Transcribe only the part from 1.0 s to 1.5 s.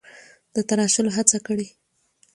هڅه